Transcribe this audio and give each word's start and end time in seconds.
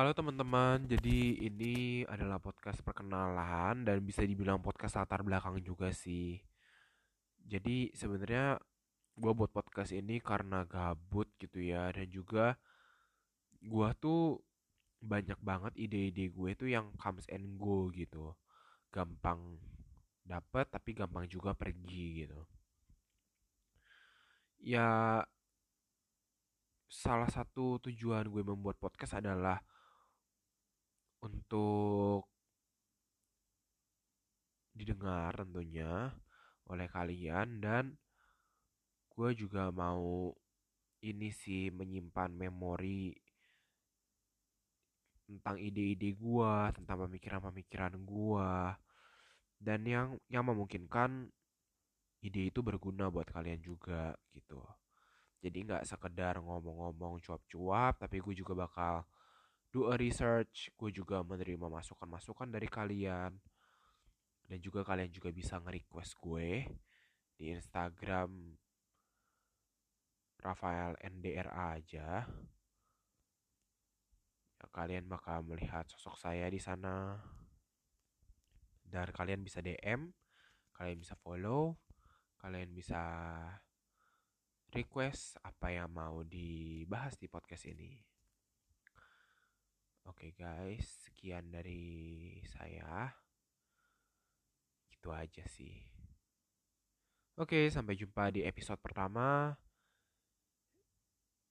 Halo 0.00 0.16
teman-teman, 0.16 0.88
jadi 0.88 1.44
ini 1.44 2.08
adalah 2.08 2.40
podcast 2.40 2.80
perkenalan 2.80 3.84
dan 3.84 4.00
bisa 4.00 4.24
dibilang 4.24 4.56
podcast 4.56 4.96
latar 4.96 5.20
belakang 5.20 5.60
juga 5.60 5.92
sih. 5.92 6.40
Jadi 7.44 7.92
sebenarnya 7.92 8.56
gue 9.20 9.32
buat 9.36 9.52
podcast 9.52 9.92
ini 9.92 10.16
karena 10.24 10.64
gabut 10.64 11.28
gitu 11.36 11.60
ya 11.60 11.92
dan 11.92 12.08
juga 12.08 12.56
gue 13.60 13.88
tuh 14.00 14.40
banyak 15.04 15.36
banget 15.36 15.76
ide-ide 15.76 16.32
gue 16.32 16.50
tuh 16.56 16.72
yang 16.72 16.96
comes 16.96 17.28
and 17.28 17.60
go 17.60 17.92
gitu. 17.92 18.32
Gampang 18.88 19.60
dapet 20.24 20.64
tapi 20.72 20.96
gampang 20.96 21.28
juga 21.28 21.52
pergi 21.52 22.24
gitu. 22.24 22.40
Ya 24.64 25.20
salah 26.88 27.28
satu 27.28 27.76
tujuan 27.84 28.32
gue 28.32 28.40
membuat 28.40 28.80
podcast 28.80 29.20
adalah 29.20 29.60
untuk 31.20 32.24
didengar 34.72 35.36
tentunya 35.36 36.08
oleh 36.70 36.88
kalian 36.88 37.60
dan 37.60 37.84
gue 39.12 39.30
juga 39.36 39.68
mau 39.68 40.32
ini 41.04 41.28
sih 41.28 41.68
menyimpan 41.68 42.32
memori 42.32 43.12
tentang 45.30 45.56
ide-ide 45.62 46.16
gue, 46.18 46.54
tentang 46.74 47.06
pemikiran-pemikiran 47.06 47.94
gue 48.02 48.52
dan 49.60 49.80
yang 49.84 50.08
yang 50.32 50.42
memungkinkan 50.48 51.28
ide 52.24 52.48
itu 52.48 52.60
berguna 52.64 53.12
buat 53.12 53.28
kalian 53.28 53.60
juga 53.60 54.16
gitu. 54.32 54.60
Jadi 55.40 55.68
nggak 55.68 55.84
sekedar 55.88 56.40
ngomong-ngomong 56.40 57.20
cuap-cuap, 57.24 57.96
tapi 57.96 58.20
gue 58.20 58.34
juga 58.36 58.52
bakal 58.66 59.04
do 59.70 59.90
a 59.90 59.94
research. 59.96 60.74
Gue 60.74 60.90
juga 60.90 61.22
menerima 61.22 61.70
masukan-masukan 61.70 62.50
dari 62.50 62.66
kalian. 62.66 63.32
Dan 64.50 64.58
juga 64.58 64.82
kalian 64.82 65.14
juga 65.14 65.30
bisa 65.30 65.62
nge-request 65.62 66.18
gue 66.18 66.66
di 67.38 67.54
Instagram 67.54 68.58
Rafael 70.42 70.98
NDRA 70.98 71.78
aja. 71.78 72.26
Ya, 74.58 74.66
kalian 74.74 75.06
bakal 75.06 75.46
melihat 75.46 75.86
sosok 75.86 76.18
saya 76.18 76.50
di 76.50 76.58
sana. 76.58 77.22
Dan 78.82 79.06
kalian 79.14 79.46
bisa 79.46 79.62
DM, 79.62 80.10
kalian 80.74 80.98
bisa 80.98 81.14
follow, 81.14 81.78
kalian 82.42 82.74
bisa 82.74 82.98
request 84.74 85.38
apa 85.46 85.70
yang 85.70 85.94
mau 85.94 86.26
dibahas 86.26 87.14
di 87.14 87.30
podcast 87.30 87.70
ini. 87.70 88.19
Oke 90.20 90.36
guys, 90.36 90.84
sekian 91.08 91.48
dari 91.48 92.36
saya. 92.44 93.08
Gitu 94.92 95.08
aja 95.08 95.40
sih. 95.48 95.80
Oke, 97.40 97.72
sampai 97.72 97.96
jumpa 97.96 98.28
di 98.28 98.44
episode 98.44 98.76
pertama. 98.84 99.56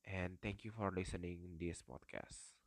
And 0.05 0.37
thank 0.37 0.61
you 0.61 0.69
for 0.69 0.93
listening 0.93 1.57
this 1.57 1.81
podcast. 1.81 2.58